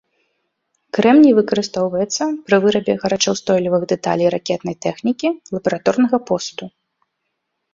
Крэмній 0.97 1.33
выкарыстоўваецца 1.39 2.23
пры 2.47 2.57
вырабе 2.63 2.93
гарачаўстойлівых 3.03 3.81
дэталей 3.91 4.29
ракетнай 4.37 4.75
тэхнікі, 4.87 5.27
лабараторнага 5.59 6.17
посуду. 6.33 6.65